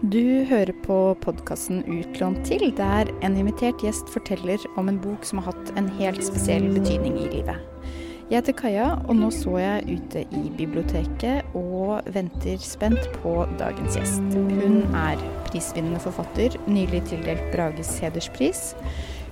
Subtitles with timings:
[0.00, 5.42] Du hører på podkasten Utlånt til, der en invitert gjest forteller om en bok som
[5.42, 7.60] har hatt en helt spesiell betydning i livet.
[8.30, 13.98] Jeg heter Kaja, og nå så jeg ute i biblioteket og venter spent på dagens
[13.98, 14.38] gjest.
[14.38, 18.70] Hun er prisvinnende forfatter, nylig tildelt Brages hederspris.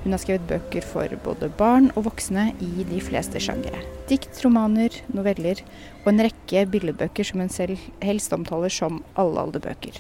[0.03, 3.80] Hun har skrevet bøker for både barn og voksne i de fleste sjangere.
[4.12, 5.64] Dikt, romaner, noveller
[6.03, 9.96] og en rekke billedbøker som hun selv helst omtaler som allealderbøker.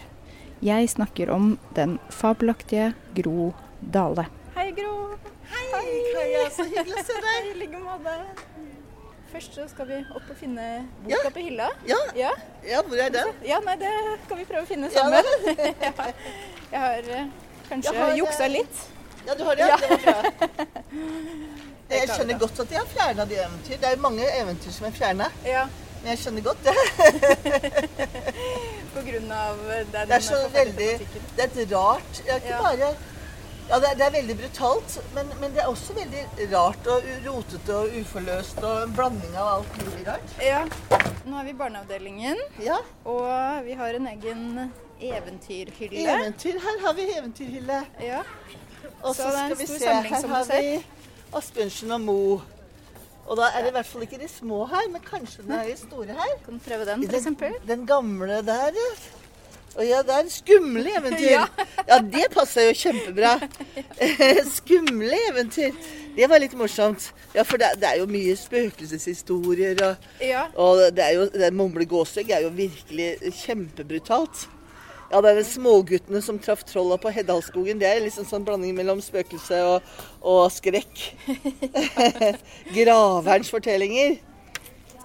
[0.62, 3.52] Jeg snakker om den fabelaktige Gro
[3.94, 4.24] Dale.
[4.56, 4.94] Hei, Gro.
[5.52, 6.48] Hei, Kaja.
[6.56, 7.50] Så hyggelig å se deg.
[7.52, 8.14] I like måte.
[9.32, 10.64] Først så skal vi opp og finne
[11.04, 11.30] boka Ja.
[11.30, 11.68] på hylla.
[11.86, 12.30] Ja, Ja.
[12.66, 13.28] ja, hvor er den?
[13.44, 13.90] ja, nei, det
[14.24, 15.24] skal vi prøve å finne sammen.
[15.82, 16.12] Ja.
[16.72, 17.26] Jeg har eh,
[17.68, 18.80] kanskje Jeg har, eh, juksa litt.
[19.26, 19.68] Ja, du har det?
[19.68, 19.76] Ja.
[19.76, 20.58] Det var bra.
[21.88, 23.76] Jeg skjønner godt at de har fjerna de eventyr.
[23.80, 25.66] Det er jo mange eventyr som er fjerna, Ja,
[26.02, 26.74] men jeg skjønner godt det.
[28.94, 30.90] på grunn av eh, den Det er så veldig.
[31.36, 32.62] Det er et rart Det er ikke Ja.
[32.62, 32.90] bare
[33.68, 36.22] ja, det er, det er veldig brutalt, men, men det er også veldig
[36.54, 40.30] rart og rotete og uforløst og en blanding av alt mulig rart.
[40.40, 40.62] Ja.
[41.28, 43.26] Nå er vi i barneavdelingen, Ja, og
[43.66, 44.46] vi har en egen
[45.04, 46.00] eventyrhylle.
[46.14, 46.56] eventyr.
[46.64, 47.82] Her har vi eventyrhylle.
[48.00, 48.22] Ja.
[49.02, 50.78] Og Så skal vi se, her har vi
[51.36, 52.18] Asbjørnsen og Mo.
[53.28, 55.68] Og da er det i hvert fall ikke de små her, men kanskje den er
[55.68, 56.34] de store her.
[56.44, 57.56] Kan du prøve den, for eksempel?
[57.60, 58.90] Den, den gamle der, ja.
[59.78, 61.28] Og ja, det er skumle eventyr.
[61.30, 61.44] Ja.
[61.86, 63.34] Ja, det passer jo kjempebra.
[64.58, 65.76] skumle eventyr.
[66.16, 67.12] Det var litt morsomt.
[67.36, 69.78] Ja, for det, det er jo mye spøkelseshistorier.
[69.86, 70.46] Og, Ja.
[70.56, 73.12] og det er jo, det Mumle gåsegg er jo virkelig
[73.44, 74.48] kjempebrutalt.
[75.10, 77.78] Ja, det er de småguttene som traff trolla på Heddalsskogen.
[77.80, 79.86] Det er liksom sånn blanding mellom spøkelse og,
[80.20, 81.04] og skrekk.
[82.76, 84.18] Graverens fortellinger.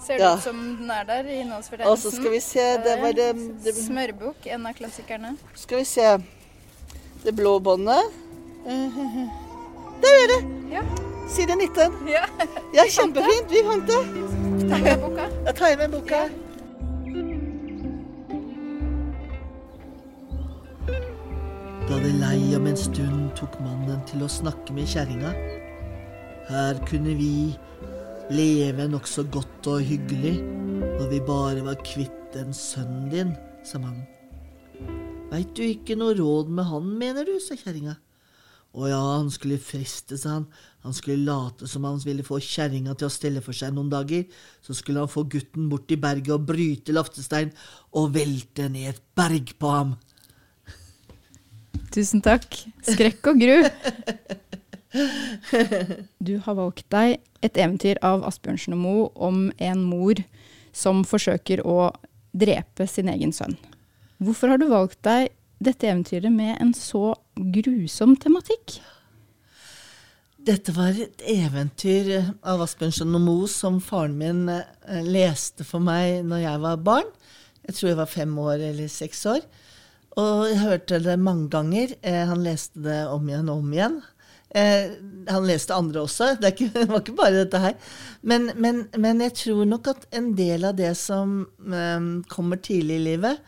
[0.03, 0.33] Ser det Ja.
[0.35, 1.91] ut som den er der i innholdsfortegnelsen?
[1.91, 3.29] Og så skal vi se, det var det,
[3.63, 5.37] det Smørbukk, en av klassikerne.
[5.55, 6.17] Skal vi se
[7.23, 8.11] Det blå båndet.
[8.65, 10.41] Der er det!
[10.73, 10.81] Ja.
[11.31, 12.07] Side 19.
[12.09, 12.25] ja.
[12.75, 13.47] Ja, kjempefint.
[13.49, 14.01] Vi fant det.
[14.69, 15.29] Ta med boka.
[15.61, 16.25] Jeg med boka.
[21.83, 25.33] Da det lei om en stund, tok mannen til å snakke med kjerringa.
[26.47, 27.51] Her kunne vi
[28.31, 33.33] leve nokså godt og hyggelig når vi bare var kvitt den sønnen din,
[33.67, 34.07] sa mannen.
[35.33, 37.97] Veit du ikke noe råd med han, mener du, sa kjerringa.
[38.73, 40.47] Å ja, han skulle friste, sa han.
[40.87, 44.23] Han skulle late som han ville få kjerringa til å stelle for seg noen dager.
[44.63, 47.51] Så skulle han få gutten bort i berget og bryte laftestein
[47.99, 49.93] og velte ned et berg på ham.
[51.93, 52.47] Tusen takk.
[52.85, 53.59] Skrekk og gru.
[56.21, 60.19] Du har valgt deg et eventyr av Asbjørnsen og Moe om en mor
[60.69, 61.91] som forsøker å
[62.33, 63.57] drepe sin egen sønn.
[64.21, 65.31] Hvorfor har du valgt deg
[65.63, 68.77] dette eventyret med en så grusom tematikk?
[70.43, 72.09] Dette var et eventyr
[72.43, 77.11] av Asbjørnsen og Moe som faren min eh, leste for meg når jeg var barn.
[77.63, 79.45] Jeg tror jeg var fem år eller seks år.
[80.19, 81.95] Og jeg hørte det mange ganger.
[82.05, 84.01] Eh, han leste det om igjen og om igjen.
[84.53, 84.91] Eh,
[85.27, 86.35] han leste andre også.
[86.41, 87.77] Det, ikke, det var ikke bare dette her.
[88.21, 92.99] Men, men, men jeg tror nok at en del av det som eh, kommer tidlig
[93.01, 93.41] i livet,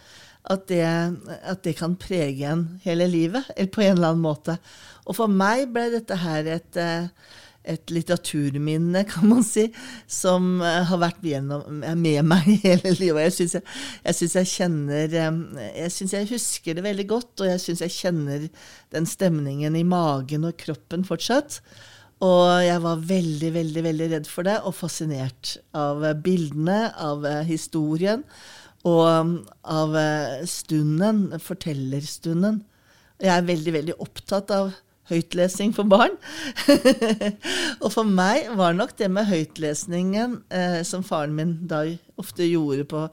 [0.46, 4.60] at det, at det kan prege en hele livet, eller på en eller annen måte.
[5.06, 7.08] Og for meg ble dette her et, eh,
[7.70, 9.68] et litteraturminne, kan man si,
[10.12, 13.28] som eh, har vært med meg hele livet.
[13.28, 13.66] Jeg syns jeg,
[14.06, 15.42] jeg, jeg kjenner eh,
[15.82, 18.48] Jeg syns jeg husker det veldig godt, og jeg syns jeg kjenner
[18.96, 21.62] den stemningen i magen og kroppen fortsatt.
[22.24, 27.26] Og jeg var veldig, veldig veldig redd for det, og fascinert av eh, bildene, av
[27.50, 28.24] historien,
[28.86, 29.30] og um,
[29.66, 29.96] av
[30.46, 32.60] stunden, fortellerstunden.
[33.18, 34.76] Jeg er veldig, veldig opptatt av
[35.10, 36.16] høytlesing for barn.
[37.84, 41.84] og for meg var nok det med høytlesningen, eh, som faren min da
[42.22, 43.04] ofte gjorde på,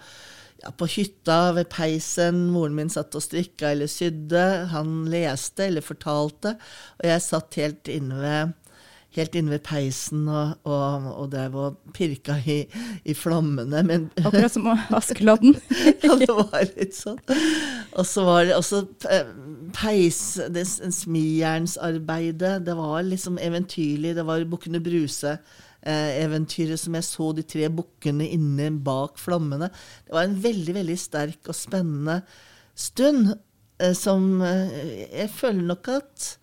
[0.63, 2.47] ja, på hytta ved peisen.
[2.55, 4.45] Moren min satt og strikka eller sydde.
[4.73, 6.57] Han leste eller fortalte.
[7.01, 8.59] Og jeg satt helt inne ved
[9.21, 12.63] helt inne ved peisen og, og, og drev og pirka i,
[13.05, 13.83] i flammene.
[13.89, 15.57] Men Akkurat som Askeladden.
[16.05, 17.19] ja, det var litt sånn.
[17.93, 19.27] Og så var det også eh,
[19.77, 20.21] peis,
[20.53, 22.55] det smijernsarbeidet.
[22.67, 24.17] Det var liksom eventyrlig.
[24.19, 29.69] Det var Bukkene Bruse-eventyret som jeg så de tre bukkene inne bak flammene.
[30.07, 32.23] Det var en veldig, veldig sterk og spennende
[32.75, 33.35] stund
[33.79, 34.71] eh, som eh,
[35.13, 36.37] Jeg føler nok at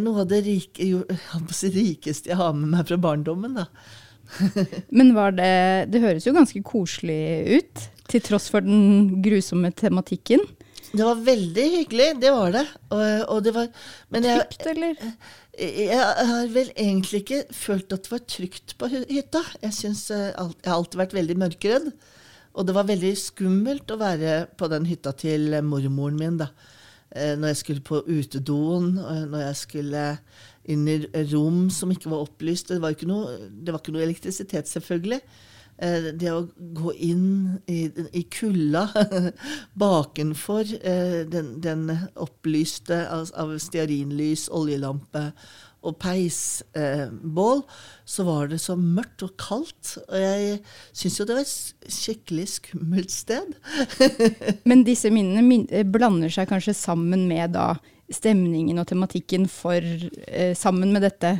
[0.00, 3.66] noe av det rike, jo, jeg rikeste jeg har med meg fra barndommen, da.
[4.96, 10.42] Men var det Det høres jo ganske koselig ut, til tross for den grusomme tematikken.
[10.96, 12.64] Det var veldig hyggelig, det var det.
[12.94, 13.66] Og, og det var,
[14.14, 15.00] men jeg, Trygt, eller?
[15.58, 19.42] jeg har vel egentlig ikke følt at det var trygt på hytta.
[19.64, 21.90] Jeg, synes, eh, jeg har alltid vært veldig mørkredd.
[22.56, 26.38] Og det var veldig skummelt å være på den hytta til eh, mormoren min.
[26.40, 26.52] da.
[27.14, 28.94] Eh, Når jeg skulle på utedoen,
[29.30, 30.04] når jeg skulle
[30.66, 31.00] inn i
[31.32, 32.72] rom som ikke var opplyst.
[32.72, 33.36] Det var ikke noe,
[33.68, 35.20] var ikke noe elektrisitet, selvfølgelig.
[35.78, 38.86] Eh, Det å gå inn i, i kulda
[39.84, 45.28] bakenfor eh, den, den opplyste av, av stearinlys, oljelampe
[45.86, 47.62] og peisbål,
[48.04, 49.96] så var det så mørkt og kaldt.
[50.06, 50.60] Og jeg
[50.92, 53.54] syns jo det var et skikkelig skummelt sted.
[54.68, 57.74] Men disse minnene min eh, blander seg kanskje sammen med da
[58.12, 61.32] stemningen og tematikken for eh, Sammen med dette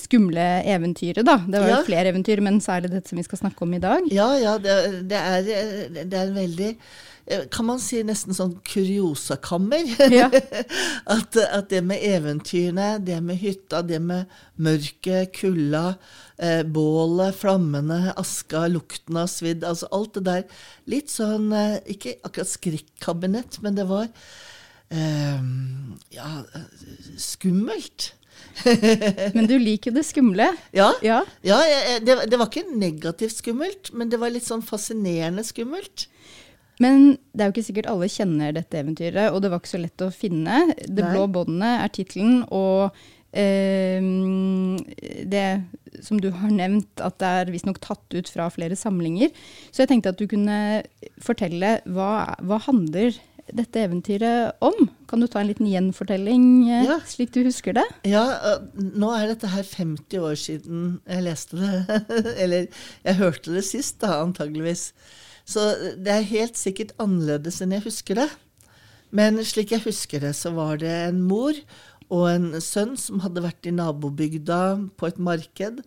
[0.00, 1.38] skumle eventyret, da.
[1.46, 1.84] Det var jo Ja.
[1.86, 4.06] flere eventyr, men særlig dette som vi skal snakke om i dag.
[4.14, 5.42] Ja, ja, det, det, er,
[6.04, 6.70] det er en veldig
[7.26, 9.84] eh, Kan man si nesten sånn kuriosakammer?
[10.12, 10.30] Ja.
[11.16, 15.96] at, at det med eventyrene, det med hytta, det med mørket, kulda,
[16.38, 20.48] eh, bålet, flammene, aska, lukten av svidd, altså alt det der.
[20.90, 24.08] Litt sånn eh, Ikke akkurat skrekkabinett, men det var
[26.14, 26.68] ja, eh,
[27.20, 28.12] skummelt.
[29.34, 30.48] Men du liker jo det skumle.
[30.76, 30.92] Ja.
[31.02, 31.22] Ja.
[31.46, 31.60] Ja,
[32.04, 36.06] det, det var ikke negativt skummelt, men det var litt sånn fascinerende skummelt.
[36.82, 39.82] Men det er jo ikke sikkert alle kjenner dette eventyret, og det var ikke så
[39.82, 40.64] lett å finne.
[40.82, 41.10] Det Nei.
[41.12, 42.94] blå båndet er tittelen, og
[43.30, 44.02] eh,
[45.30, 45.46] det
[46.02, 49.30] som du har nevnt, at det er visstnok tatt ut fra flere samlinger.
[49.70, 50.82] Så jeg tenkte at du kunne
[51.22, 53.14] fortelle hva, hva handler
[53.52, 54.88] dette eventyret om?
[55.10, 56.98] Kan du ta en liten gjenfortelling, eh, Ja.
[57.04, 57.84] slik du husker det?
[58.04, 58.24] Ja,
[58.54, 62.00] øh, nå er dette her 50 år siden jeg leste det.
[62.42, 62.66] Eller
[63.04, 64.92] jeg hørte det sist, da, antageligvis.
[65.44, 65.60] Så
[66.00, 68.30] det er helt sikkert annerledes enn jeg husker det.
[69.12, 71.52] Men slik jeg husker det, så var det en mor
[72.10, 75.82] og en sønn som hadde vært i nabobygda på et marked.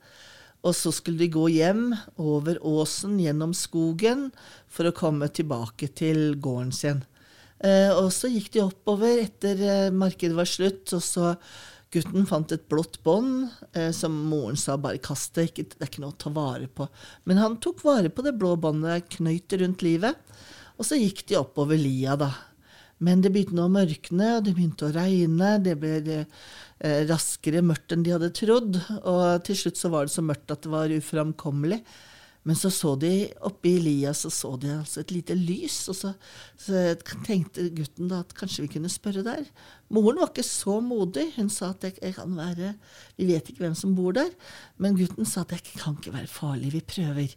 [0.65, 4.31] Og så skulle de gå hjem over åsen gjennom skogen
[4.67, 7.03] for å komme tilbake til gården sin.
[7.65, 11.33] Eh, og så gikk de oppover etter eh, markedet var slutt, og så
[11.93, 16.03] gutten fant et blått bånd eh, som moren sa bare kast det, det er ikke
[16.03, 16.89] noe å ta vare på.
[17.29, 20.19] Men han tok vare på det blå båndet, knøyt det rundt livet,
[20.77, 22.33] og så gikk de oppover lia, da.
[23.03, 25.51] Men det begynte å mørkne, og det begynte å regne.
[25.61, 28.79] Det ble eh, raskere mørkt enn de hadde trodd.
[28.97, 31.83] Og til slutt så var det så mørkt at det var uframkommelig.
[32.47, 36.13] Men så så de oppi lia så så de altså et lite lys, og så,
[36.55, 36.93] så
[37.27, 39.43] tenkte gutten da at kanskje vi kunne spørre der.
[39.91, 41.27] Moren var ikke så modig.
[41.35, 42.73] Hun sa at jeg, jeg kan være
[43.17, 44.31] Vi vet ikke hvem som bor der.
[44.79, 47.35] Men gutten sa at det kan ikke være farlig, vi prøver.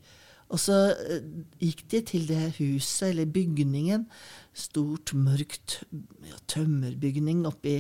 [0.51, 0.77] Og så
[1.07, 1.27] eh,
[1.63, 4.07] gikk de til det huset, eller bygningen.
[4.55, 5.81] Stort, mørkt
[6.27, 7.77] ja, tømmerbygning oppi,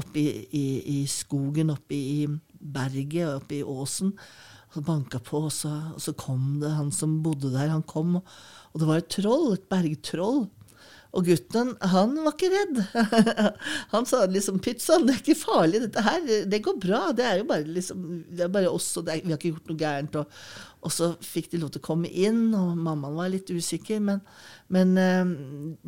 [0.00, 0.64] oppi i,
[0.94, 2.18] i skogen, oppi i
[2.64, 4.14] berget, oppi i åsen.
[4.74, 7.70] Og banka på, og så, og så kom det han som bodde der.
[7.70, 10.44] Han kom, og det var et troll, et bergtroll.
[11.14, 12.80] Og gutten, han var ikke redd.
[13.94, 16.24] han sa liksom 'Pyttsann, det er ikke farlig, dette her.
[16.50, 17.02] Det går bra.
[17.14, 18.00] Det er jo bare, liksom,
[18.34, 20.40] det er bare oss, og er, vi har ikke gjort noe gærent.' Og,
[20.84, 24.18] og så fikk de lov til å komme inn, og mammaen var litt usikker, men,
[24.74, 25.30] men eh,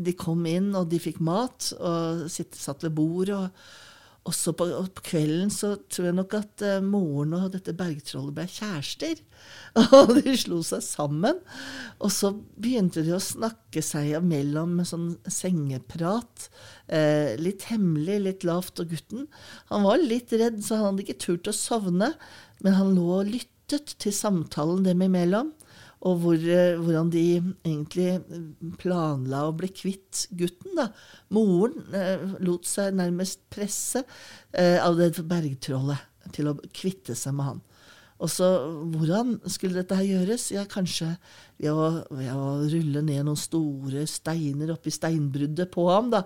[0.06, 3.34] de kom inn, og de fikk mat, og satt ved bordet.
[3.34, 3.84] og
[4.26, 8.34] og så på, på kvelden så tror jeg nok at uh, moren og dette bergtrollet
[8.34, 9.20] ble kjærester.
[9.94, 11.38] Og de slo seg sammen.
[12.02, 16.48] Og så begynte de å snakke seg imellom med sånn sengeprat.
[16.88, 18.80] Eh, litt hemmelig, litt lavt.
[18.82, 19.28] Og gutten
[19.70, 22.14] han var litt redd, så han hadde ikke turt å sovne.
[22.64, 25.52] Men han lå og lyttet til samtalen dem imellom
[26.06, 27.24] og hvor, eh, hvordan de
[27.66, 28.20] egentlig
[28.80, 30.76] planla å bli kvitt gutten.
[30.78, 30.90] da.
[31.34, 34.04] Moren eh, lot seg nærmest presse
[34.52, 37.64] eh, av det bergtrollet til å kvitte seg med han.
[38.16, 38.46] Og så
[38.96, 40.48] Hvordan skulle dette her gjøres?
[40.54, 41.10] Ja, Kanskje
[41.60, 46.08] ved å, ved å rulle ned noen store steiner oppi steinbruddet på ham.
[46.12, 46.22] da.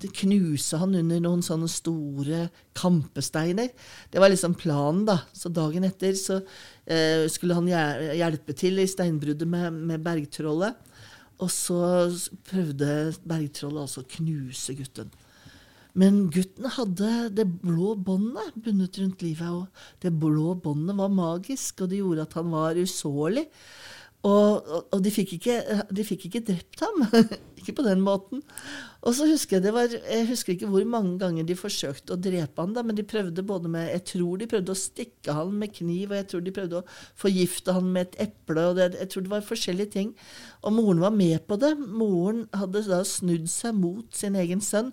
[0.00, 3.72] Det Knuse han under noen sånne store kampesteiner.
[4.12, 5.06] Det var liksom planen.
[5.08, 5.20] da.
[5.32, 6.40] Så dagen etter så
[6.84, 10.76] eh, skulle han hjelpe til i steinbruddet med, med bergtrollet.
[11.40, 11.80] Og så
[12.50, 15.12] prøvde bergtrollet altså å knuse gutten.
[15.98, 21.82] Men gutten hadde det blå båndet bundet rundt livet, og det blå båndet var magisk,
[21.82, 23.46] og det gjorde at han var usårlig.
[24.20, 25.54] Og, og, og de, fikk ikke,
[25.96, 27.06] de fikk ikke drept ham.
[27.60, 28.42] ikke på den måten.
[29.00, 32.20] Og så husker jeg det var, jeg husker ikke hvor mange ganger de forsøkte å
[32.20, 35.54] drepe han da, men de prøvde både med Jeg tror de prøvde å stikke han
[35.56, 36.86] med kniv, og jeg tror de prøvde å
[37.22, 38.66] forgifte han med et eple.
[38.68, 40.14] og det, Jeg tror det var forskjellige ting.
[40.60, 41.72] Og moren var med på det.
[41.80, 44.92] Moren hadde da snudd seg mot sin egen sønn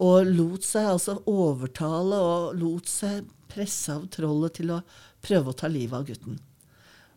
[0.00, 4.80] og lot seg altså overtale og lot seg presse av trollet til å
[5.20, 6.38] prøve å ta livet av gutten.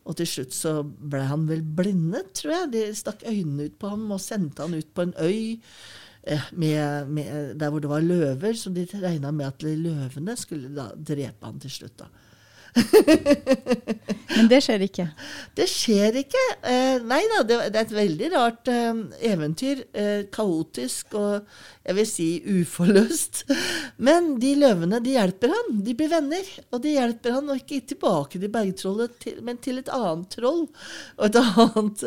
[0.03, 2.71] Og til slutt så ble han vel blindet, tror jeg.
[2.73, 5.55] De stakk øynene ut på ham og sendte han ut på en øy
[6.27, 10.89] eh, med, med, der hvor det var løver, så de regna med at løvene skulle
[10.97, 12.03] drepe han til slutt.
[12.03, 12.11] da.
[14.35, 15.05] Men det skjer ikke?
[15.57, 16.41] Det skjer ikke.
[16.65, 19.83] Eh, nei da, det, det, er et veldig rart eh, eventyr.
[19.93, 21.45] Eh, kaotisk og
[21.83, 22.27] jeg vil si
[22.61, 23.43] uforløst.
[24.07, 25.81] Men de løvene de hjelper han.
[25.85, 26.49] De blir venner.
[26.71, 30.63] Og de hjelper han, og ikke tilbake til bergtrollet, til, men til et annet troll.
[31.19, 32.05] Og et annet,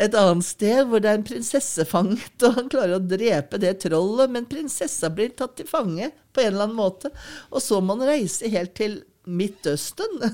[0.00, 3.76] et annet sted hvor det er en prinsesse fanget, og han klarer å drepe det
[3.84, 4.32] trollet.
[4.32, 7.12] Men prinsessa blir tatt til fange på en eller annen måte.
[7.50, 10.20] Og så må han reise helt til Midtøsten.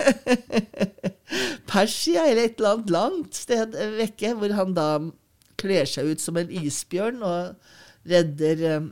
[1.70, 4.88] Persia eller et eller annet langt sted vekke, hvor han da
[5.60, 8.86] kler seg ut som en isbjørn og redder, eh,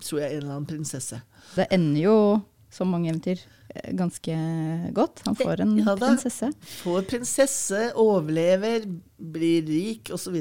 [0.00, 1.18] tror jeg, en eller annen prinsesse.
[1.56, 2.16] Det ender jo,
[2.72, 3.42] som mange eventyr,
[3.74, 4.38] eh, ganske
[4.96, 5.16] godt.
[5.26, 6.48] Han får en ja, prinsesse.
[6.80, 10.40] Får prinsesse, overlever, blir rik, osv.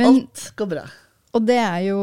[0.00, 0.86] Alt går bra.
[1.32, 2.00] Og det er jo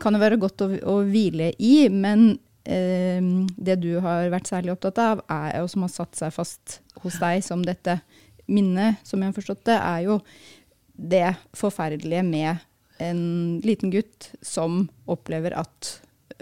[0.00, 2.34] kan jo være godt å, å hvile i, men
[2.64, 3.22] eh,
[3.56, 7.18] det du har vært særlig opptatt av, er, og som har satt seg fast hos
[7.22, 7.98] deg som dette
[8.50, 10.20] minnet, som jeg har forstått det, er jo
[10.94, 12.64] det forferdelige med
[13.02, 15.96] en liten gutt som opplever at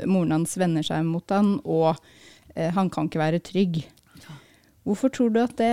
[0.09, 1.94] moren hans vender seg mot han, og
[2.54, 3.82] eh, han kan ikke være trygg.
[4.82, 5.73] Hvorfor tror du at det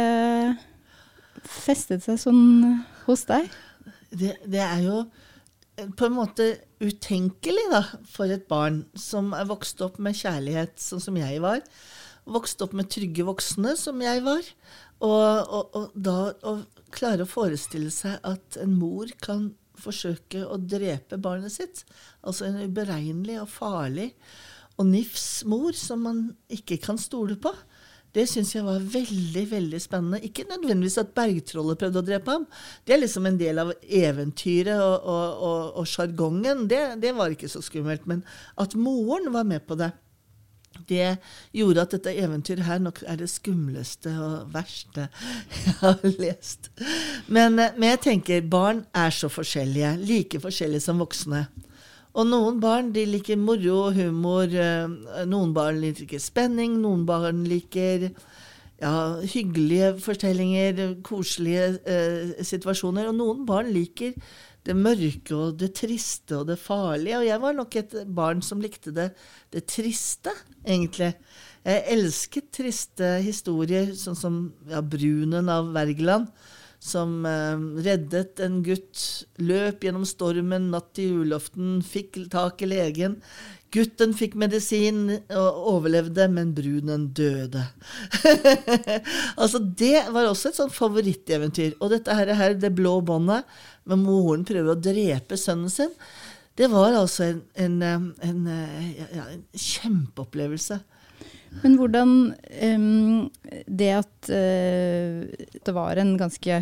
[1.50, 3.48] festet seg sånn hos deg?
[4.10, 5.02] Det, det er jo
[5.98, 6.50] på en måte
[6.82, 11.64] utenkelig da, for et barn som er vokst opp med kjærlighet, sånn som jeg var.
[12.30, 14.46] Vokst opp med trygge voksne, som jeg var.
[15.00, 16.18] Og, og, og da
[16.48, 16.60] å
[16.94, 21.84] klare å forestille seg at en mor kan forsøke å drepe barnet sitt.
[22.22, 24.12] Altså en uberegnelig og farlig
[24.80, 27.52] og nifs mor som man ikke kan stole på.
[28.16, 30.22] Det syns jeg var veldig veldig spennende.
[30.26, 32.48] Ikke nødvendigvis at bergtrollet prøvde å drepe ham.
[32.88, 36.66] Det er liksom en del av eventyret og sjargongen.
[36.72, 38.08] Det, det var ikke så skummelt.
[38.10, 38.24] Men
[38.58, 39.92] at moren var med på det,
[40.90, 41.18] det
[41.54, 45.08] gjorde at dette eventyret her nok er det skumleste og verste
[45.66, 46.70] jeg har lest.
[47.28, 49.98] Men, men jeg tenker barn er så forskjellige.
[50.02, 51.46] Like forskjellige som voksne.
[52.18, 54.50] Og noen barn de liker moro og humor.
[54.50, 56.80] Eh, noen barn liker spenning.
[56.82, 58.10] Noen barn liker
[58.80, 63.12] ja, hyggelige fortellinger, koselige eh, situasjoner.
[63.12, 64.16] Og noen barn liker
[64.66, 67.22] det mørke og det triste og det farlige.
[67.22, 69.12] Og jeg var nok et barn som likte det,
[69.54, 70.34] det triste,
[70.66, 71.14] egentlig.
[71.68, 74.40] Jeg elsket triste historier, sånn som
[74.70, 76.32] ja, 'Brunen' av Wergeland
[76.80, 79.04] som eh, reddet en gutt,
[79.44, 83.20] løp gjennom stormen natt til julaften, fikk tak i legen.
[83.70, 87.68] Gutten fikk medisin og overlevde, men brunen døde.
[89.42, 91.76] altså Det var også et sånt favoritteventyr.
[91.78, 93.46] Og dette her, det blå båndet,
[93.90, 95.94] med moren prøver å drepe sønnen sin,
[96.60, 100.80] det var altså en, en, eh, en, eh, ja, en kjempeopplevelse.
[101.64, 102.12] Men hvordan
[102.76, 103.30] um,
[103.66, 105.26] Det at uh,
[105.66, 106.62] det var en ganske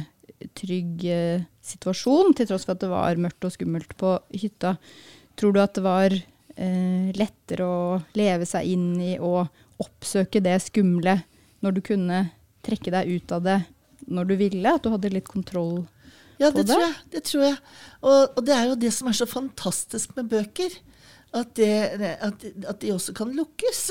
[0.57, 4.75] trygg uh, situasjon, til tross for at det var mørkt og skummelt på hytta,
[5.37, 9.47] tror du at det var uh, lettere å leve seg inn i og
[9.81, 11.19] oppsøke det skumle
[11.65, 12.21] når du kunne
[12.65, 13.59] trekke deg ut av det
[14.07, 14.73] når du ville?
[14.73, 15.85] At du hadde litt kontroll
[16.37, 16.73] ja, det på det?
[16.73, 17.57] Tror jeg, det tror jeg.
[18.01, 20.77] Og, og det er jo det som er så fantastisk med bøker
[21.35, 23.81] at, det, at, at, de også kan lukkes.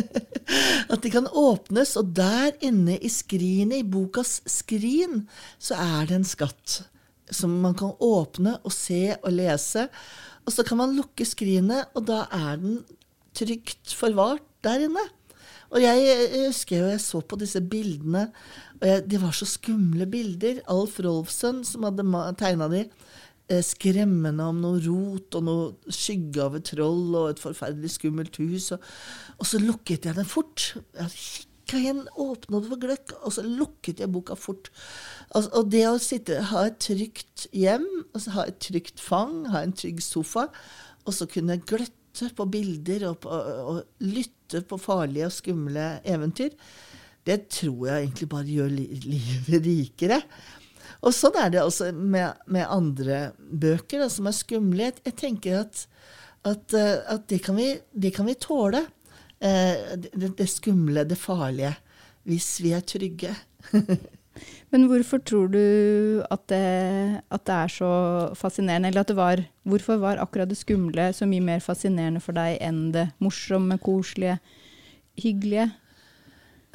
[0.92, 1.96] at de kan åpnes.
[2.00, 5.26] Og der inne i skrinet, i bokas skrin,
[5.58, 6.80] så er det en skatt
[7.34, 9.88] som man kan åpne og se og lese.
[10.46, 12.80] Og så kan man lukke skrinet, og da er den
[13.36, 15.02] trygt forvart der inne.
[15.74, 18.28] Og jeg, husker jo jeg så på disse bildene,
[18.78, 20.62] og jeg, de var så skumle bilder.
[20.70, 22.06] Alf Rolfsen, som hadde
[22.38, 23.05] tegna de, Eh,
[23.62, 28.72] skremmende om noe rot og noe skygge av et troll og et forferdelig skummelt hus.
[28.74, 28.88] Og,
[29.38, 30.72] og så lukket jeg den fort.
[30.98, 31.12] Jeg
[31.66, 34.70] kikka igjen, åpna det for gløkk, og så lukket jeg boka fort.
[35.34, 39.62] Og, og det å sitte, ha et trygt hjem, altså ha et trygt fang, ha
[39.66, 40.48] en trygg sofa,
[41.06, 46.54] og så kunne gløtte på bilder og, på, og lytte på farlige og skumle eventyr,
[47.26, 50.20] det tror jeg egentlig bare gjør li livet rikere.
[51.04, 54.90] Og sånn er det også med, med andre bøker da, som er skumle.
[55.04, 55.86] Jeg, tenker at,
[56.48, 58.86] at, eh, at det, kan vi, det, kan vi, tåle.
[59.38, 61.74] Eh, det, det, skumle, det farlige.
[62.26, 63.34] Hvis vi er trygge.
[64.72, 65.62] Men hvorfor tror du
[66.28, 66.64] at det,
[67.32, 67.90] at det, er så
[68.36, 68.90] fascinerende?
[68.90, 72.60] Eller at det var Hvorfor var akkurat det skumle så mye mer fascinerende for deg
[72.62, 74.36] enn det morsomme, koselige,
[75.18, 75.70] hyggelige?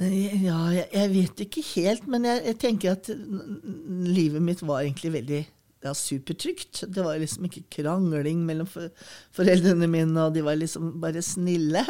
[0.02, 5.42] Ja, jeg, vet ikke helt, men jeg, jeg, tenker at livet mitt var egentlig veldig
[5.86, 6.84] ja, supertrygt.
[6.88, 8.90] Det var liksom ikke krangling mellom for,
[9.36, 11.84] foreldrene mine, og de var liksom bare snille.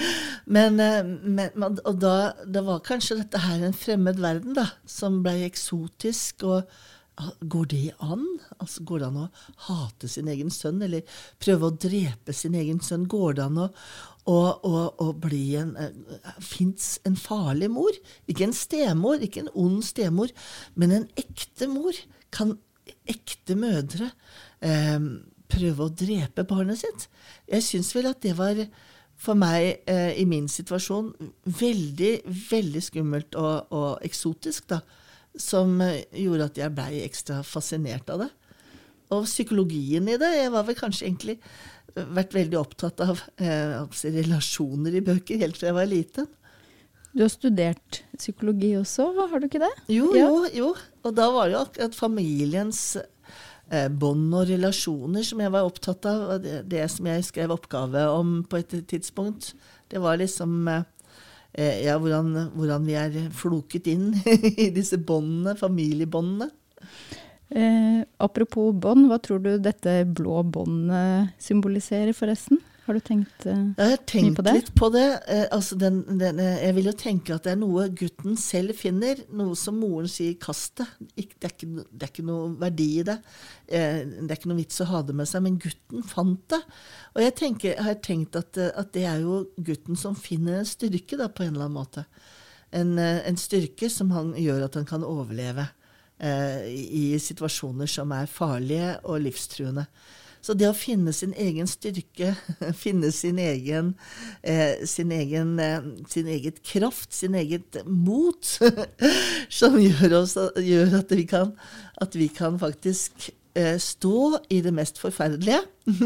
[0.56, 5.22] men, eh, men, og da det var kanskje dette her en fremmed verden, da, som
[5.22, 6.46] ble eksotisk.
[6.48, 6.66] og
[7.44, 8.24] Går det an?
[8.56, 9.30] Altså, går det an å
[9.68, 11.04] hate sin egen sønn, eller
[11.42, 13.04] prøve å drepe sin egen sønn?
[13.10, 13.68] Går det an å,
[14.30, 17.96] og, og, og bli en eh, Fins en farlig mor?
[18.30, 20.30] Ikke en stemor, ikke en ond stemor,
[20.78, 21.96] men en ekte mor.
[22.32, 22.56] Kan
[23.08, 24.12] ekte mødre
[24.62, 24.98] eh,
[25.52, 27.08] prøve å drepe barnet sitt?
[27.50, 28.62] Jeg syns vel at det var
[29.22, 31.12] for meg eh, i min situasjon
[31.58, 32.12] veldig,
[32.50, 34.82] veldig skummelt og, og eksotisk, da.
[35.38, 38.32] Som gjorde at jeg blei ekstra fascinert av det.
[39.12, 40.30] Og psykologien i det.
[40.38, 41.38] Jeg var vel kanskje egentlig
[41.92, 43.80] vært veldig opptatt av eh,
[44.14, 46.28] relasjoner i bøker helt fra jeg var liten.
[47.12, 49.72] Du har studert psykologi også, har du ikke det?
[49.92, 50.28] Jo, ja.
[50.28, 50.68] jo, jo.
[51.04, 56.08] Og da var det jo akkurat familiens eh, bånd og relasjoner som jeg var opptatt
[56.08, 56.24] av.
[56.32, 59.52] Og det, det, som jeg skrev oppgave om på et tidspunkt,
[59.92, 64.14] det var liksom eh, ja, hvordan, hvordan vi er floket inn
[64.64, 66.48] i disse båndene, familiebåndene.
[67.52, 72.62] Eh, apropos bånd, hva tror du dette blå båndet symboliserer, forresten?
[72.82, 75.22] Har du tenkt, eh, jeg har tenkt litt på det.
[75.30, 78.74] Eh, altså den, den, eh, jeg vil jo tenke at det er noe gutten selv
[78.74, 79.20] finner.
[79.30, 80.88] Noe som moren sier 'kast det'.
[81.14, 83.18] Det er, ikke, det er ikke noe verdi i det.
[83.68, 85.42] Eh, det er ikke noe vits å ha det med seg.
[85.42, 86.62] Men gutten fant det.
[87.14, 90.66] Og jeg, tenker, har tenkt at, eh, at, det er jo gutten som finner en
[90.66, 92.06] styrke, da, på en eller annen måte.
[92.72, 95.81] En, en styrke som han gjør at han kan overleve eh,
[96.22, 99.88] i situasjoner som er farlige og livstruende.
[100.42, 102.32] Så det å finne sin egen styrke,
[102.84, 103.92] finne sin egen,
[104.42, 108.42] eh, sin, egen eh, sin eget kraft, sin eget mot,
[109.60, 111.54] som gjør, oss, gjør at, vi kan,
[112.02, 115.62] at, vi kan, faktisk eh, stå i det mest forferdelige.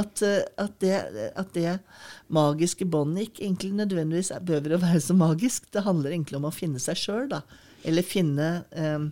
[0.00, 0.98] at, eh, at, det,
[1.30, 1.78] at, det,
[2.26, 5.70] magiske båndet ikke egentlig nødvendigvis behøver å være så magisk.
[5.70, 7.44] Det handler egentlig om å finne seg sjøl, da.
[7.86, 9.10] Eller finne um,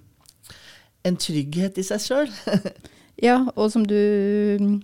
[1.07, 2.33] en trygghet i seg sjøl.
[3.27, 3.99] ja, og som du
[4.61, 4.79] mm,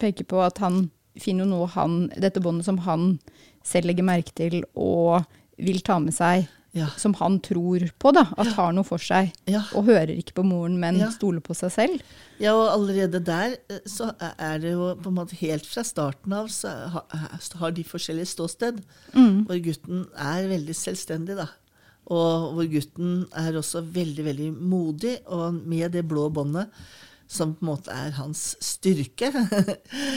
[0.00, 0.86] peker på, at han
[1.20, 3.16] finner noe han Dette båndet som han
[3.66, 5.22] selv legger merke til og
[5.62, 6.48] vil ta med seg.
[6.72, 6.86] Ja.
[6.96, 8.54] Som han tror på, da, at ja.
[8.56, 9.28] har noe for seg.
[9.44, 9.60] Ja.
[9.76, 12.14] Og hører ikke på moren, men stoler på seg selv.
[12.40, 16.32] Ja, og allerede der eh, så er det jo på en måte helt fra starten
[16.32, 16.72] av så
[17.60, 18.80] har de forskjellige ståsted.
[19.12, 19.44] Mm.
[19.50, 21.50] Hvor gutten er veldig selvstendig, da.
[22.10, 26.72] Og hvor gutten er også veldig, veldig modig, og med det blå båndet,
[27.30, 29.30] som på en måte er hans styrke,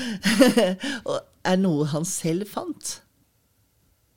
[1.10, 3.00] og er noe han selv fant.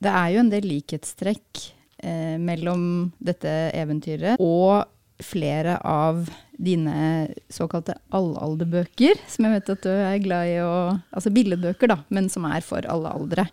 [0.02, 1.62] Det er jo en del likhetstrekk
[2.02, 4.86] eh, mellom dette eventyret og
[5.22, 6.28] flere av
[6.58, 10.74] dine såkalte allalderbøker, som jeg vet at du er glad i å
[11.10, 13.48] Altså billedbøker, da, men som er for alle aldre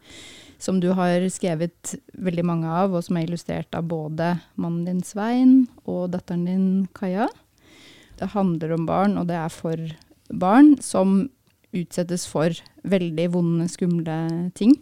[0.65, 5.03] som du har skrevet veldig mange av, og som er illustrert av både mannen din
[5.05, 7.29] Svein og datteren din Kaja.
[8.17, 9.81] Det handler om barn, og det er for
[10.33, 11.27] barn som
[11.75, 12.55] utsettes for
[12.87, 14.17] veldig vonde, skumle
[14.57, 14.73] ting.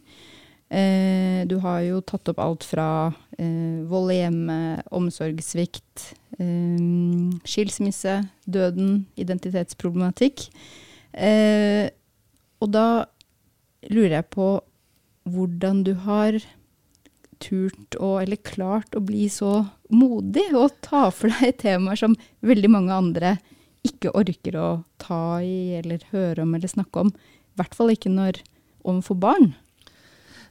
[0.74, 2.88] Eh, du har jo tatt opp alt fra
[3.38, 10.48] eh, vold i hjemmet, omsorgssvikt, eh, skilsmisse, døden, identitetsproblematikk.
[11.14, 11.90] Eh,
[12.64, 12.88] og da
[13.92, 14.48] lurer jeg på
[15.30, 16.40] hvordan du har
[17.44, 22.72] turt å, eller klart å bli så modig og ta for deg temaer som veldig
[22.72, 23.36] mange andre
[23.84, 24.68] ikke orker å
[25.02, 27.12] ta i eller høre om eller snakke om.
[27.12, 28.40] I hvert fall ikke når
[28.84, 29.52] overfor barn.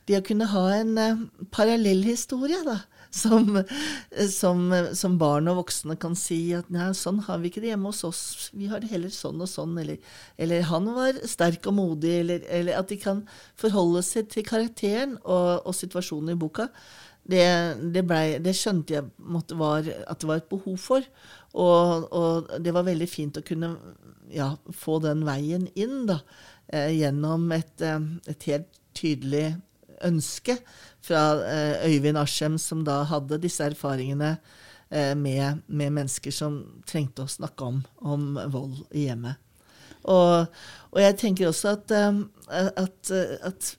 [0.08, 2.80] Det å kunne ha en parallell parallellhistorie, da
[3.12, 3.58] som,
[4.30, 4.62] som,
[4.96, 8.02] som, barn og voksne kan si at nei, sånn har vi ikke det hjemme hos
[8.08, 8.22] oss,
[8.56, 10.00] vi har det heller sånn og sånn, eller,
[10.40, 13.22] eller han var sterk og modig, eller, eller, at de kan
[13.60, 16.70] forholde seg til karakteren og, og situasjonen i boka.
[17.22, 17.44] Det,
[17.94, 21.04] det, ble, det skjønte jeg måtte var, at det var et behov for.
[21.52, 23.76] Og, og, det var veldig fint å kunne
[24.32, 26.22] ja, få den veien inn da,
[26.72, 29.52] eh, gjennom et, eh, et, helt tydelig
[30.08, 30.56] ønske
[31.02, 34.36] fra eh, Øyvind Aschem, som da hadde disse erfaringene
[34.90, 39.40] eh, med, med, mennesker som trengte å snakke om, om vold i hjemmet.
[40.10, 40.58] Og,
[40.90, 41.92] og, jeg tenker også at,
[42.50, 43.12] at,
[43.46, 43.70] at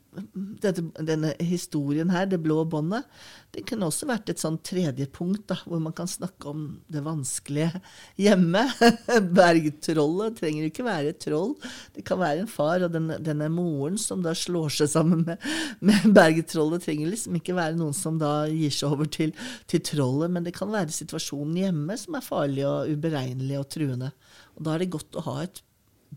[0.63, 3.07] dette, denne historien her, det blå båndet,
[3.53, 7.03] det kunne også vært et sånn tredje punkt, da, hvor man kan snakke om det
[7.05, 7.81] vanskelige
[8.21, 8.63] hjemme.
[9.37, 11.53] Bergtrollet trenger ikke være et troll.
[11.93, 15.49] Det kan være en far og denne, denne moren som da slår seg sammen med,
[15.85, 16.85] med bergtrollet.
[16.85, 19.35] trenger liksom ikke være noen som da gir seg over til,
[19.69, 24.13] til trollet, men det kan være situasjonen hjemme som er farlig og uberegnelig og truende.
[24.57, 25.61] Og da er det godt å ha et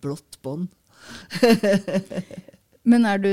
[0.02, 0.68] blått bånd.
[2.90, 3.32] men er du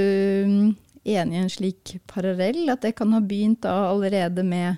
[1.04, 2.66] enig i en slik parallell?
[2.74, 4.78] At det kan ha begynt da allerede med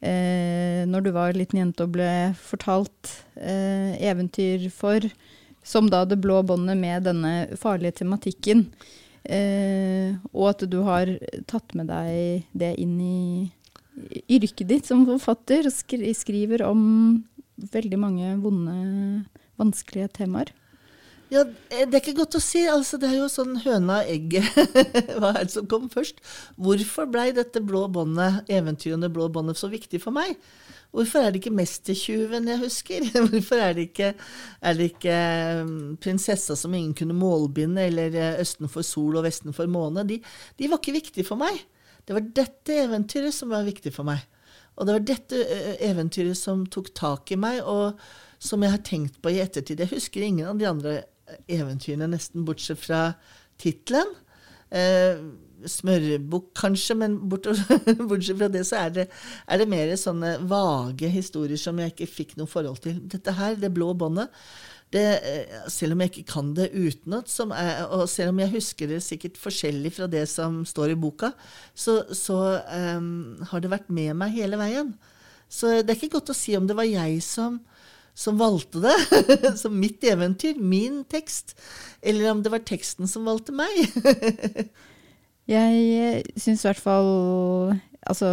[0.00, 2.10] eh, når du var liten jente og ble
[2.40, 5.04] fortalt eh, eventyr for,
[5.64, 8.68] som da det blå båndet med denne farlige tematikken.
[9.28, 11.10] Eh, og at du har
[11.50, 13.18] tatt med deg det inn i
[14.30, 16.80] yrket ditt som forfatter, og skriver om
[17.58, 18.76] veldig mange vonde,
[19.58, 20.52] vanskelige temaer.
[21.28, 22.62] Ja, eh, Det er ikke godt å si.
[22.68, 24.48] Altså, det er jo sånn høna og egget.
[25.20, 26.22] Hva er det som kom først?
[26.56, 30.38] Hvorfor blei dette blå båndet, eventyret det blå båndet så viktig for meg?
[30.94, 33.08] Hvorfor er det ikke Mestertjuven jeg husker?
[33.28, 34.14] Hvorfor er det ikke,
[34.64, 35.18] er det ikke
[35.60, 40.06] um, Prinsessa som ingen kunne målbinde, eller uh, Østen for sol og Vesten for måne?
[40.08, 40.16] De,
[40.56, 41.60] de var ikke viktige for meg.
[42.08, 44.24] Det var dette eventyret som var viktig for meg.
[44.80, 48.00] Og det var dette uh, eventyret som tok tak i meg, og
[48.40, 49.84] som jeg har tenkt på i ettertid.
[49.84, 50.98] Jeg husker ingen av de andre
[51.50, 53.02] eventyrene, nesten bortsett fra
[53.60, 54.16] tittelen.
[54.70, 55.20] Eh,
[55.66, 59.06] smørbukk, kanskje, men bortsett fra det så er det,
[59.48, 63.00] er det, mer sånne vage historier som jeg ikke fikk noe forhold til.
[63.10, 64.30] Dette her, det blå båndet,
[64.94, 67.32] det, eh, selv om jeg ikke kan det utenat,
[67.90, 71.32] og selv om jeg husker det sikkert forskjellig fra det som står i boka,
[71.74, 72.38] så, så
[72.96, 74.94] um, har det vært med meg hele veien.
[75.48, 77.60] Så det er ikke godt å si om det var jeg som
[78.18, 81.54] som valgte det, som mitt eventyr, min tekst,
[82.02, 83.76] eller om det var teksten som valgte meg.
[85.54, 87.08] jeg eh, syns i hvert fall
[88.08, 88.28] Altså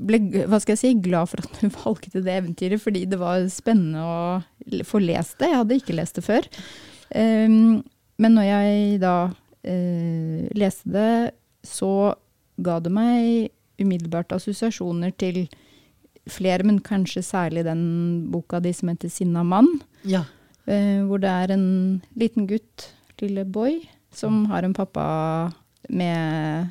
[0.00, 3.46] ble hva skal jeg si, glad for at du valgte det eventyret, fordi det var
[3.52, 5.50] spennende å få lest det.
[5.50, 6.46] Jeg hadde ikke lest det før.
[7.10, 7.80] Um,
[8.20, 11.14] men når jeg da uh, leste det,
[11.66, 12.12] så
[12.60, 15.46] ga det meg umiddelbart assosiasjoner til
[16.28, 19.80] flere, men kanskje særlig den boka di som heter 'Sinna mann'.
[20.04, 20.24] Ja.
[20.66, 25.52] Eh, hvor det er en liten gutt, lille boy, som har en pappa
[25.88, 26.66] med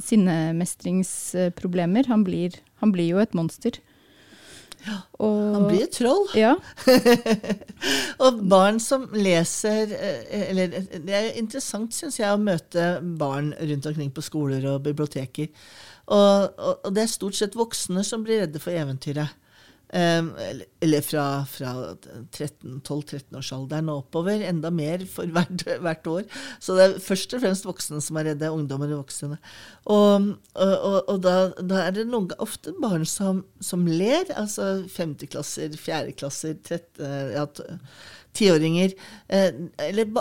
[0.00, 2.06] sinnemestringsproblemer.
[2.06, 2.50] Han blir,
[2.82, 3.70] han blir jo et monster.
[4.84, 6.26] Ja, og, han blir et troll.
[6.36, 6.54] Ja.
[8.24, 13.86] og barn som leser eh, eller, Det er interessant, syns jeg, å møte barn rundt
[13.88, 15.48] omkring på skoler og biblioteker.
[16.06, 19.40] Og, og, og, det er stort sett voksne som blir redde for eventyret.
[19.94, 20.32] Um,
[20.82, 21.70] eller fra, fra
[22.34, 24.42] 12-13-årsalderen og oppover.
[24.42, 26.24] Enda mer for hvert, hvert, år.
[26.58, 28.50] Så det er først og fremst voksne som er redde.
[28.50, 29.38] Ungdommer og voksne.
[29.94, 34.26] Og, og da, da, er det noen, ofte barn som, som ler.
[34.34, 36.58] Altså femteklasser, fjerdeklasser,
[36.98, 37.46] ja,
[38.36, 38.94] tiåringer.
[39.28, 39.64] Eh,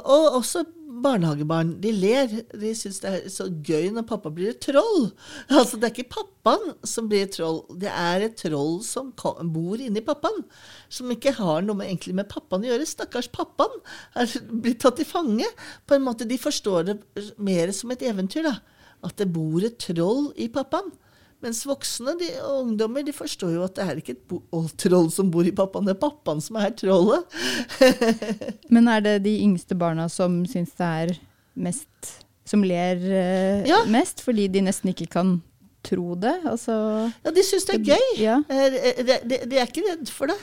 [0.03, 0.63] og også
[1.03, 2.31] barnehagebarn de ler.
[2.59, 5.09] De syns det er så gøy når pappa blir et troll.
[5.53, 9.11] Altså, Det er ikke pappaen som blir et troll, det er et troll som
[9.53, 10.43] bor inni pappaen.
[10.89, 12.89] Som ikke har noe med, egentlig med pappaen å gjøre.
[12.89, 13.79] Stakkars pappaen
[14.19, 15.49] er blitt tatt til fange.
[15.87, 16.99] På en måte, De forstår det
[17.37, 18.47] mer som et eventyr.
[18.49, 18.57] da.
[19.03, 20.93] At det bor et troll i pappaen.
[21.43, 25.31] Mens voksne de, og ungdommer de forstår jo at det er ikke et troll som
[25.33, 27.39] bor i pappaen, det er pappaen som er trollet.
[28.73, 31.17] Men er det de yngste barna som syns det er
[31.53, 32.13] mest
[32.47, 33.83] Som ler eh, ja.
[33.91, 35.37] mest, fordi de nesten ikke kan
[35.83, 36.37] tro det?
[36.47, 36.75] Altså,
[37.25, 38.07] ja, de syns det er gøy.
[38.21, 38.37] Ja.
[38.47, 40.39] Eh, de, de, de, er ikke redd for det.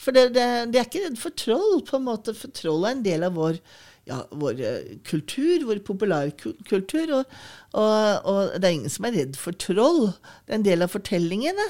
[0.00, 3.04] For de, de er ikke redd for troll, på en måte, for troll er en
[3.04, 3.60] del av vår
[4.08, 7.12] ja, vår eh, kultur, vår populærkultur.
[7.18, 7.36] Og,
[7.72, 10.08] og, og, det er ingen som er redd for troll.
[10.46, 11.68] Det er en del av fortellingene.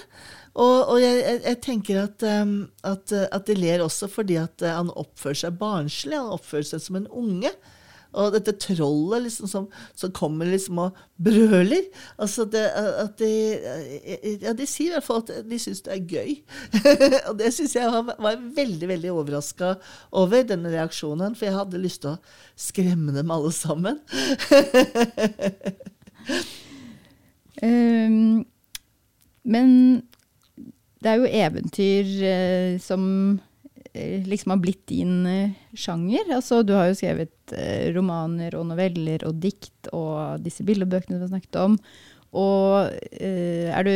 [0.53, 4.92] Og, og jeg, jeg, tenker at, um, at, at, de ler også fordi at han
[4.92, 6.18] oppfører seg barnslig.
[6.18, 7.53] Han oppfører seg som en unge.
[8.12, 11.87] Og dette trollet liksom som, som kommer liksom og brøler.
[12.20, 13.31] Altså det, at de,
[14.42, 16.35] ja, de sier i hvert fall at de syns det er gøy.
[17.31, 19.75] og det syns jeg var, var veldig veldig overraska
[20.11, 21.37] over, denne reaksjonen.
[21.38, 22.20] For jeg hadde lyst til å
[22.59, 24.01] skremme dem alle sammen.
[27.62, 28.42] um,
[29.55, 29.70] men
[31.03, 33.03] det er jo eventyr eh, som
[33.95, 36.33] liksom har blitt din eh, sjanger?
[36.33, 41.27] Altså, du har jo skrevet eh, romaner og noveller og dikt og disse bildebøkene du
[41.27, 41.79] har snakket om.
[42.33, 43.95] Og eh, er du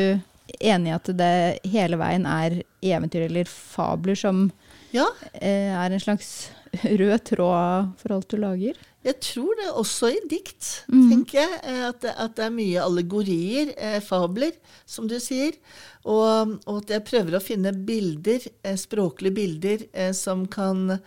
[0.60, 1.36] enig i at det
[1.72, 4.50] hele veien er eventyr eller fabler som
[4.94, 5.08] Ja,
[5.40, 6.50] eh, er en slags
[6.84, 8.76] rød tråd for alt du lager?
[9.06, 11.02] Jeg tror det også i dikt, mm.
[11.12, 11.58] tenker jeg.
[11.62, 15.54] eh, At det, at det er mye allegorier, eh, fabler, som du sier.
[16.02, 20.98] Og, og at jeg prøver å finne bilder, eh, språklige bilder, eh, som kan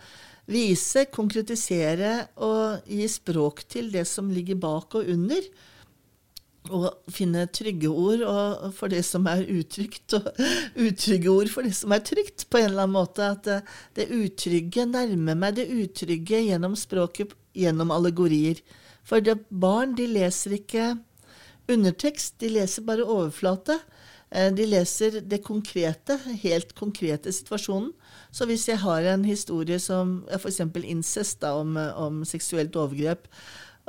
[0.50, 5.44] vise, konkretisere og gi språk til det som ligger bak og under.
[6.70, 8.24] Og finne trygge ord
[8.76, 10.26] for det som er utrygt, og
[10.88, 13.28] utrygge ord for det som er trygt, på en eller annen måte.
[13.36, 13.60] At det,
[13.96, 18.60] det utrygge nærmer meg det utrygge gjennom språket, gjennom allegorier.
[19.06, 20.92] For barn de leser ikke
[21.70, 23.78] undertekst, de leser bare overflate.
[24.30, 27.92] Eh, De leser det konkrete, helt konkrete situasjonen.
[28.30, 30.60] Så hvis jeg har en historie som f.eks.
[30.84, 33.26] incest, da, om, om seksuelt overgrep,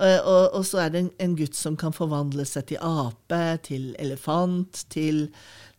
[0.01, 3.43] eh, og, og så er det en, en gutt som kan forvandle seg til ape,
[3.67, 5.27] til elefant, til,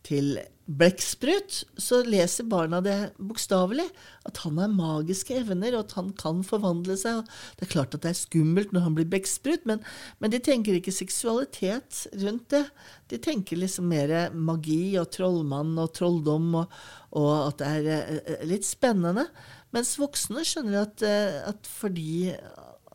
[0.07, 0.37] til
[0.73, 3.85] blekksprut, så leser barna det bokstavelig.
[4.29, 7.27] At han har magiske evner, og at han kan forvandle seg.
[7.59, 9.83] Det er klart at det er skummelt når han blir blekksprut, men,
[10.23, 12.65] men de tenker ikke seksualitet rundt det.
[13.13, 16.79] De tenker liksom mer magi og trollmann og trolldom, og,
[17.19, 19.29] og at det er eh, litt spennende.
[19.75, 22.33] Mens voksne skjønner at, eh, at fordi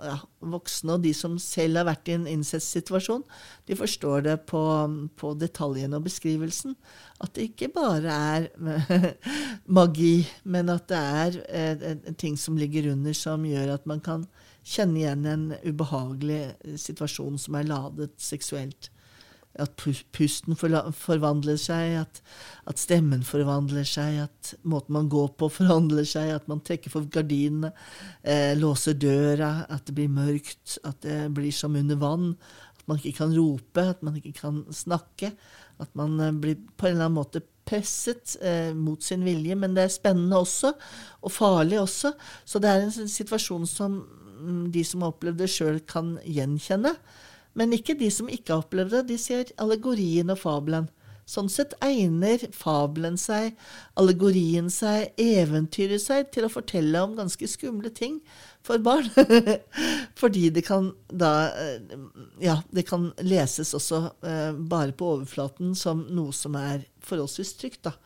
[0.03, 0.17] ja,
[0.53, 3.23] voksne og de som selv har vært i en incest-situasjon,
[3.67, 4.62] de forstår det på,
[5.17, 6.75] på detaljene og beskrivelsen.
[7.23, 8.49] At det ikke bare er
[9.79, 14.27] magi, men at det er eh, ting som ligger under som gjør at man kan
[14.67, 18.91] kjenne igjen en ubehagelig eh, situasjon som er ladet seksuelt.
[19.58, 19.74] At
[20.13, 22.22] pusten forvandler seg, at,
[22.70, 27.10] at stemmen forvandler seg, at måten man går på forandrer seg, at man trekker for
[27.12, 27.74] gardinene,
[28.22, 32.34] eh, låser døra, at det blir mørkt, at det blir som under vann,
[32.78, 35.34] at man ikke kan rope, at man ikke kan snakke,
[35.82, 39.76] at man eh, blir på en eller annen måte presset eh, mot sin vilje, men
[39.76, 40.74] det er spennende også,
[41.22, 42.13] og farlig også.
[42.48, 44.00] Så det er en situasjon som
[44.39, 46.93] mm, de som har opplevd det sjøl, kan gjenkjenne.
[47.58, 49.08] Men ikke de som ikke har opplevd det.
[49.10, 50.91] De ser allegorien og fabelen.
[51.28, 53.58] Sånn sett egner fabelen seg,
[54.00, 58.22] allegorien seg, eventyret seg til å fortelle om ganske skumle ting
[58.63, 59.10] for barn.
[60.22, 61.98] Fordi det kan da eh,
[62.39, 67.89] Ja, det kan leses også eh, bare på overflaten som noe som er forholdsvis trygt,
[67.89, 67.98] da.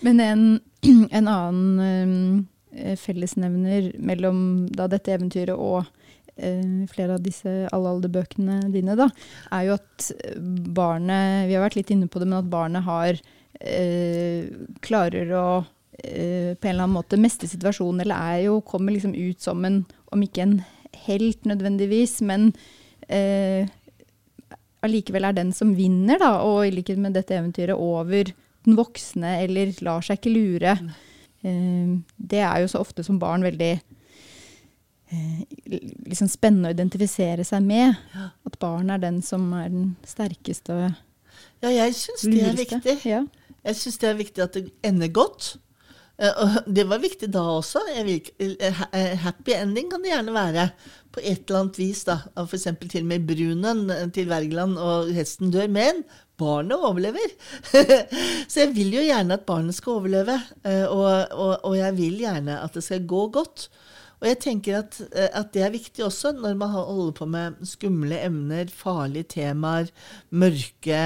[0.00, 0.46] Men en,
[1.18, 5.84] en annen um, fellesnevner mellom da, dette eventyret og
[6.90, 9.10] flere av disse Allalde-bøkene dine, da,
[9.52, 10.06] er jo at
[10.74, 13.20] barnet Vi har vært litt inne på det, men at barnet har
[13.60, 14.48] eh,
[14.84, 15.46] klarer å
[16.02, 19.64] eh, på en eller annen måte mestre situasjonen, eller er jo, kommer liksom ut som
[19.68, 19.82] en,
[20.14, 20.56] om ikke en
[21.06, 22.50] helt nødvendigvis, men
[23.08, 23.68] eh,
[24.84, 28.32] allikevel er den som vinner, da, og i likhet med dette eventyret, over
[28.66, 30.76] den voksne, eller lar seg ikke lure.
[31.44, 33.84] Eh, det er jo så ofte som barn veldig eh,
[36.06, 37.96] liksom spennende å identifisere seg med.
[38.46, 40.90] At barn er den som er den sterkeste og
[41.62, 42.94] Ja, jeg syns det er viktig.
[43.08, 43.24] Ja.
[43.64, 45.56] Jeg syns det er viktig at det ender godt.
[46.20, 47.80] Eh, Og det var viktig da også.
[47.96, 50.70] Eh, ha- eh, happy ending kan det gjerne være.
[51.12, 52.04] På et eller annet vis.
[52.04, 52.18] da.
[52.36, 52.64] F.eks.
[52.88, 55.68] til og med brunen eh, til Wergeland og hesten dør.
[55.68, 56.04] Men
[56.38, 57.28] barnet overlever.
[58.48, 60.40] Så jeg vil jo gjerne at barnet skal overleve.
[60.64, 63.68] eh, Og, og, og jeg vil gjerne at det skal gå godt.
[64.20, 67.60] Og jeg tenker at, eh, at det er viktig også når man holder på med
[67.64, 69.88] skumle emner, farlige temaer,
[70.30, 71.00] mørke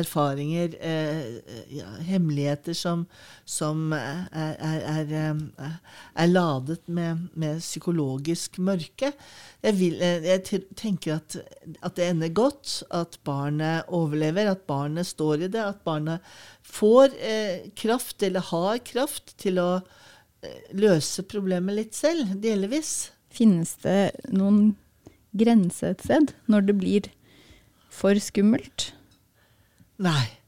[0.00, 1.40] erfaringer, eh,
[1.74, 3.06] ja, hemmeligheter som,
[3.44, 5.74] som er, er, er, eh,
[6.14, 9.12] er ladet med, med psykologisk mørke.
[9.62, 11.40] Jeg, vil, eh, jeg tenker at,
[11.82, 16.22] at det ender godt, at barnet overlever, at barnet står i det, at barnet
[16.62, 19.72] får eh, kraft, eller har kraft, til å
[20.76, 23.10] løse problemet litt selv, delvis.
[23.30, 24.74] Finnes det noen
[25.36, 27.08] grense et sted når det blir
[27.92, 28.90] for skummelt?
[30.00, 30.40] Nei.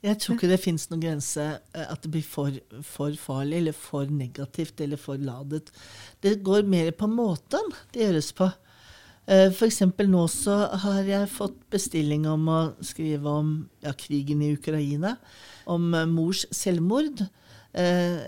[0.00, 2.54] Jeg tror ikke det fins noen grense eh, at det blir for,
[2.86, 5.66] for farlig eller for negativt eller for ladet.
[6.24, 8.48] Det går mer på måten det gjøres på.
[9.30, 9.58] F.eks.
[9.58, 13.52] For eksempel nå så har jeg fått bestilling om å skrive om
[13.84, 15.18] ja, krigen i Ukraina.
[15.68, 17.26] Om eh, mors selvmord.
[17.72, 18.18] Eh,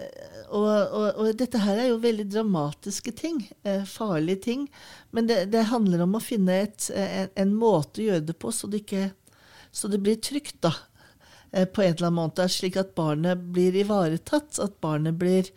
[0.53, 3.41] og, og, og dette her er jo veldig dramatiske ting.
[3.67, 4.67] Eh, farlige ting.
[5.11, 8.53] Men det, det handler om å finne et, en, en måte å gjøre det på
[8.55, 9.11] så det, ikke,
[9.75, 10.75] så det blir trygt, da.
[11.51, 14.61] eh, på en eller annen måte, slik at barnet blir ivaretatt.
[14.63, 15.49] At barnet blir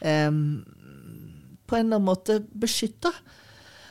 [0.00, 3.12] eh, på en eller annen måte beskytta.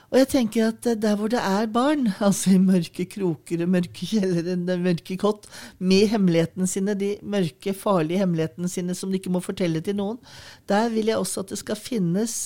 [0.07, 4.07] Og jeg tenker at der hvor det er barn, altså i mørke kroker og mørke
[4.07, 5.47] kjellere, mørke kott,
[5.79, 10.21] med hemmelighetene sine, de mørke, farlige hemmelighetene sine som de ikke må fortelle til noen,
[10.69, 12.37] der vil jeg også at det skal finnes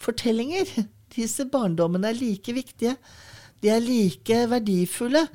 [0.00, 0.72] fortellinger.
[1.16, 2.96] Disse barndommene er like viktige.
[3.60, 5.26] De er like verdifulle,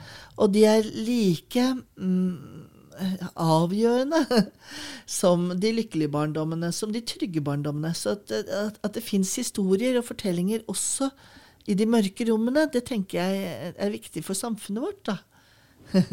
[0.42, 1.68] og de er like
[2.02, 2.66] mm,
[3.38, 4.24] avgjørende
[5.20, 7.94] som de lykkelige barndommene, som de trygge barndommene.
[7.94, 11.12] Så at, at, at det fins historier og fortellinger også
[11.66, 15.12] i de mørke rommene, det tenker jeg er viktig for samfunnet vårt.
[15.12, 15.18] da.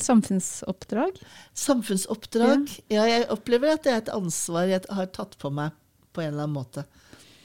[0.00, 1.20] Samfunnsoppdrag?
[1.54, 2.68] Samfunnsoppdrag.
[2.88, 3.04] Ja.
[3.04, 5.74] ja, jeg opplever at det er et ansvar jeg har tatt på meg
[6.14, 6.86] på en eller annen måte.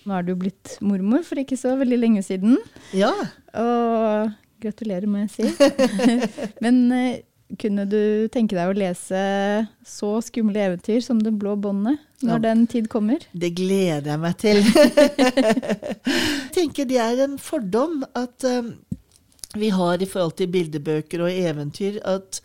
[0.08, 2.58] Nå er du blitt mormor for ikke så veldig lenge siden.
[2.96, 3.12] Ja.
[3.60, 4.32] Og
[4.64, 5.70] gratulerer, må jeg si.
[6.64, 7.22] Men eh,
[7.58, 9.22] kunne du tenke deg å lese
[9.88, 12.44] så skumle eventyr som Det blå båndet når ja.
[12.44, 13.24] den tid kommer?
[13.32, 14.60] Det gleder jeg meg til.
[14.68, 18.74] jeg tenker det er en fordom at um,
[19.58, 22.42] vi har i forhold til bildebøker og eventyr, at,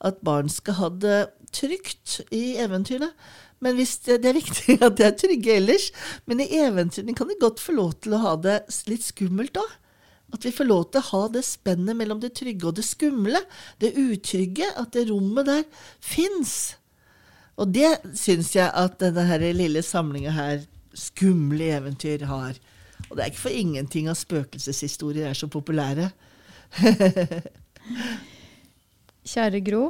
[0.00, 1.18] at barn skal ha det
[1.54, 3.12] trygt i eventyrene.
[3.60, 5.90] Men hvis det, det, er viktig at de er trygge ellers.
[6.26, 9.76] Men i eventyrene kan de godt få lov til å ha det litt skummelt òg.
[10.34, 13.40] At vi får lov til å ha det spennet mellom det trygge og det skumle.
[13.80, 14.68] Det utrygge.
[14.76, 15.64] At det rommet der
[16.04, 16.76] fins.
[17.58, 20.60] Og det syns jeg at denne her lille samlinga her,
[20.94, 22.58] skumle eventyr, har.
[23.08, 26.10] Og det er ikke for ingenting at spøkelseshistorier er så populære.
[29.28, 29.82] Kjære Gro,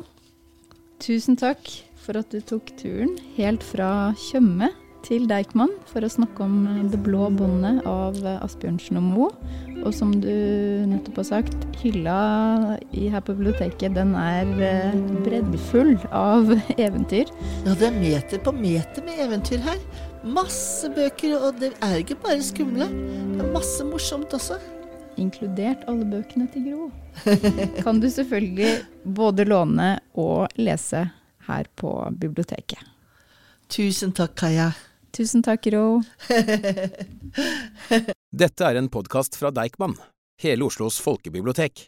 [1.02, 1.68] tusen takk
[2.04, 4.70] for at du tok turen helt fra Tjøme
[5.08, 9.30] til Deichman for å snakke om Det blå båndet av Asbjørnsen og Moe.
[9.86, 10.28] Og som du
[10.90, 12.16] nettopp har sagt, hylla
[12.92, 16.50] her på biblioteket den er eh, breddfull av
[16.86, 17.30] eventyr.
[17.64, 19.78] Ja, det er meter på meter med eventyr her.
[20.26, 22.90] Masse bøker, og det er ikke bare skumle.
[22.90, 24.58] Det er masse morsomt også.
[25.18, 26.90] Inkludert alle bøkene til Gro.
[27.84, 28.74] Kan du selvfølgelig
[29.16, 31.06] både låne og lese
[31.48, 32.82] her på biblioteket.
[33.72, 34.72] Tusen takk, Kaja.
[35.12, 36.00] Tusen takk, Ro.
[38.42, 39.96] Dette er en podkast fra Deichman,
[40.42, 41.86] hele Oslos folkebibliotek.